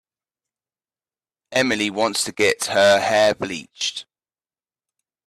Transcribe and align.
Emily 1.51 1.91
wants 1.91 2.23
to 2.23 2.31
get 2.31 2.65
her 2.65 2.99
hair 2.99 3.35
bleached. 3.35 4.07